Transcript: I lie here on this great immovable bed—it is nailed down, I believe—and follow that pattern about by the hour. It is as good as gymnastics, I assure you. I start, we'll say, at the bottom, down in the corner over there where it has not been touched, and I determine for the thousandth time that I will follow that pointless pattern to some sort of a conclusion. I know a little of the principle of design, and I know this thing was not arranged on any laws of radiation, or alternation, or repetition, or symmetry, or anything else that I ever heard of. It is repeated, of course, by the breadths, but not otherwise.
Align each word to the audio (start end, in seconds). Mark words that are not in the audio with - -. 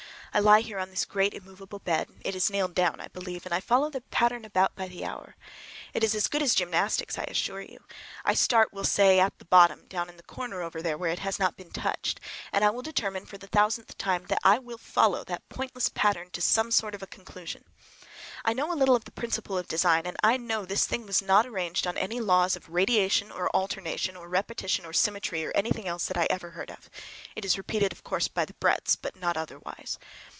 I 0.33 0.39
lie 0.39 0.61
here 0.61 0.79
on 0.79 0.91
this 0.91 1.03
great 1.03 1.33
immovable 1.33 1.79
bed—it 1.79 2.35
is 2.37 2.49
nailed 2.49 2.73
down, 2.73 3.01
I 3.01 3.09
believe—and 3.09 3.61
follow 3.61 3.89
that 3.89 4.09
pattern 4.11 4.45
about 4.45 4.73
by 4.77 4.87
the 4.87 5.03
hour. 5.03 5.35
It 5.93 6.05
is 6.05 6.15
as 6.15 6.29
good 6.29 6.41
as 6.41 6.55
gymnastics, 6.55 7.17
I 7.19 7.23
assure 7.25 7.59
you. 7.59 7.79
I 8.23 8.33
start, 8.33 8.71
we'll 8.71 8.85
say, 8.85 9.19
at 9.19 9.37
the 9.39 9.43
bottom, 9.45 9.87
down 9.89 10.07
in 10.07 10.15
the 10.15 10.23
corner 10.23 10.61
over 10.61 10.81
there 10.81 10.97
where 10.97 11.11
it 11.11 11.19
has 11.19 11.37
not 11.37 11.57
been 11.57 11.69
touched, 11.71 12.21
and 12.53 12.63
I 12.63 12.71
determine 12.81 13.25
for 13.25 13.37
the 13.37 13.47
thousandth 13.47 13.97
time 13.97 14.27
that 14.27 14.39
I 14.41 14.57
will 14.57 14.77
follow 14.77 15.25
that 15.25 15.49
pointless 15.49 15.89
pattern 15.89 16.29
to 16.29 16.39
some 16.39 16.71
sort 16.71 16.95
of 16.95 17.03
a 17.03 17.07
conclusion. 17.07 17.65
I 18.43 18.53
know 18.53 18.73
a 18.73 18.73
little 18.73 18.95
of 18.95 19.03
the 19.05 19.11
principle 19.11 19.55
of 19.55 19.67
design, 19.67 20.07
and 20.07 20.17
I 20.23 20.35
know 20.37 20.65
this 20.65 20.87
thing 20.87 21.05
was 21.05 21.21
not 21.21 21.45
arranged 21.45 21.85
on 21.85 21.95
any 21.95 22.19
laws 22.19 22.55
of 22.55 22.69
radiation, 22.69 23.31
or 23.31 23.55
alternation, 23.55 24.17
or 24.17 24.27
repetition, 24.27 24.83
or 24.83 24.93
symmetry, 24.93 25.45
or 25.45 25.51
anything 25.53 25.87
else 25.87 26.07
that 26.07 26.17
I 26.17 26.25
ever 26.31 26.49
heard 26.51 26.71
of. 26.71 26.89
It 27.35 27.45
is 27.45 27.57
repeated, 27.59 27.91
of 27.93 28.03
course, 28.03 28.27
by 28.27 28.45
the 28.45 28.55
breadths, 28.55 28.95
but 28.95 29.15
not 29.15 29.37
otherwise. 29.37 29.99